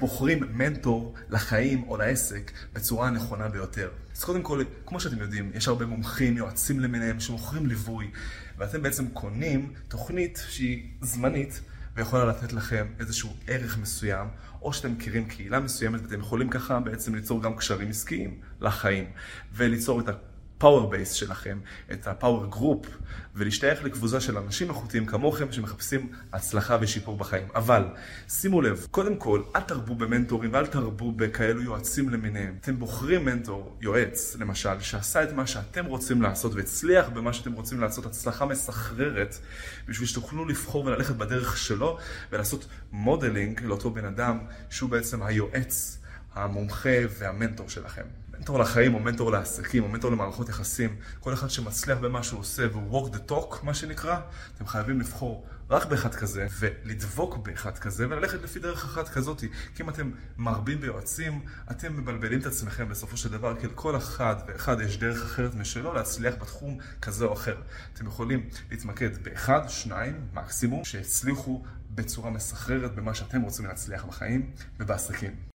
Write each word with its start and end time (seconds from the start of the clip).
בוחרים 0.00 0.40
מנטור 0.52 1.14
לחיים 1.30 1.84
או 1.88 1.96
לעסק 1.96 2.50
בצורה 2.72 3.08
הנכונה 3.08 3.48
ביותר. 3.48 3.90
אז 4.16 4.24
קודם 4.24 4.42
כל, 4.42 4.62
כמו 4.86 5.00
שאתם 5.00 5.18
יודעים, 5.18 5.50
יש 5.54 5.68
הרבה 5.68 5.86
מומחים, 5.86 6.36
יועצים 6.36 6.80
למיניהם, 6.80 7.20
שמוכרים 7.20 7.66
ליווי, 7.66 8.10
ואתם 8.58 8.82
בעצם 8.82 9.08
קונים 9.08 9.72
תוכנית 9.88 10.44
שהיא 10.48 10.88
זמנית, 11.00 11.60
ויכולה 11.96 12.24
לתת 12.24 12.52
לכם 12.52 12.86
איזשהו 13.00 13.30
ערך 13.46 13.78
מסוים, 13.78 14.28
או 14.62 14.72
שאתם 14.72 14.92
מכירים 14.92 15.28
קהילה 15.28 15.60
מסוימת, 15.60 16.00
ואתם 16.02 16.20
יכולים 16.20 16.48
ככה 16.48 16.80
בעצם 16.80 17.14
ליצור 17.14 17.42
גם 17.42 17.56
קשרים 17.56 17.90
עסקיים 17.90 18.40
לחיים, 18.60 19.04
וליצור 19.54 20.00
את 20.00 20.08
ה... 20.08 20.12
power 20.58 20.90
base 20.90 21.12
שלכם, 21.12 21.58
את 21.92 22.06
ה 22.06 22.13
power 22.13 22.46
group, 22.46 22.86
ולהשתייך 23.34 23.84
לקבוצה 23.84 24.20
של 24.20 24.38
אנשים 24.38 24.68
איכותיים 24.68 25.06
כמוכם 25.06 25.52
שמחפשים 25.52 26.08
הצלחה 26.32 26.78
ושיפור 26.80 27.16
בחיים. 27.16 27.48
אבל, 27.54 27.84
שימו 28.28 28.62
לב, 28.62 28.86
קודם 28.90 29.16
כל, 29.16 29.42
אל 29.56 29.60
תרבו 29.60 29.94
במנטורים 29.94 30.52
ואל 30.52 30.66
תרבו 30.66 31.12
בכאלו 31.12 31.62
יועצים 31.62 32.08
למיניהם. 32.08 32.54
אתם 32.60 32.78
בוחרים 32.78 33.24
מנטור, 33.24 33.76
יועץ, 33.80 34.36
למשל, 34.40 34.80
שעשה 34.80 35.22
את 35.22 35.32
מה 35.32 35.46
שאתם 35.46 35.86
רוצים 35.86 36.22
לעשות 36.22 36.54
והצליח 36.54 37.08
במה 37.08 37.32
שאתם 37.32 37.52
רוצים 37.52 37.80
לעשות, 37.80 38.06
הצלחה 38.06 38.46
מסחררת, 38.46 39.38
בשביל 39.88 40.08
שתוכלו 40.08 40.44
לבחור 40.44 40.84
וללכת 40.84 41.14
בדרך 41.14 41.56
שלו, 41.56 41.98
ולעשות 42.32 42.66
modeling 42.92 43.60
לאותו 43.62 43.90
בן 43.90 44.04
אדם, 44.04 44.38
שהוא 44.70 44.90
בעצם 44.90 45.22
היועץ, 45.22 45.98
המומחה 46.36 46.98
והמנטור 47.18 47.68
שלכם. 47.68 48.02
מנטור 48.38 48.58
לחיים, 48.58 48.94
או 48.94 49.00
מנטור 49.00 49.32
לעסקים, 49.32 49.82
או 49.82 49.88
מנטור 49.88 50.10
למערכות 50.10 50.48
יחסים, 50.48 50.96
כל 51.20 51.32
אחד 51.32 51.50
שמצליח 51.50 51.98
במה 51.98 52.22
שהוא 52.22 52.40
עושה, 52.40 52.66
והוא 52.72 53.08
walk 53.08 53.14
the 53.14 53.30
talk, 53.30 53.56
מה 53.62 53.74
שנקרא, 53.74 54.20
אתם 54.56 54.66
חייבים 54.66 55.00
לבחור 55.00 55.46
רק 55.70 55.86
באחד 55.86 56.14
כזה, 56.14 56.46
ולדבוק 56.58 57.36
באחד 57.36 57.78
כזה, 57.78 58.06
וללכת 58.10 58.42
לפי 58.42 58.58
דרך 58.58 58.84
אחת 58.84 59.08
כזאת. 59.08 59.40
כי 59.74 59.82
אם 59.82 59.88
אתם 59.88 60.10
מרבים 60.38 60.80
ביועצים, 60.80 61.40
אתם 61.70 61.96
מבלבלים 61.96 62.40
את 62.40 62.46
עצמכם 62.46 62.88
בסופו 62.88 63.16
של 63.16 63.28
דבר, 63.28 63.60
כי 63.60 63.66
לכל 63.66 63.96
אחד 63.96 64.36
ואחד 64.46 64.80
יש 64.80 64.98
דרך 64.98 65.22
אחרת 65.22 65.54
משלו 65.54 65.94
להצליח 65.94 66.34
בתחום 66.40 66.78
כזה 67.02 67.24
או 67.24 67.32
אחר. 67.32 67.56
אתם 67.94 68.06
יכולים 68.06 68.48
להתמקד 68.70 69.24
באחד, 69.24 69.68
שניים, 69.68 70.26
מקסימום, 70.34 70.84
שהצליחו 70.84 71.62
בצורה 71.90 72.30
מסחררת 72.30 72.94
במה 72.94 73.14
שאתם 73.14 73.42
רוצים 73.42 73.66
להצליח 73.66 74.04
בחיים 74.04 74.50
ובעסקים. 74.80 75.55